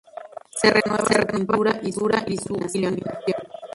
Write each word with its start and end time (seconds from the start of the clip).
Se 0.49 0.71
renueva 0.71 1.05
su 1.05 1.27
pintura 1.27 1.79
y 2.25 2.37
su 2.39 2.57
iluminación. 2.73 3.37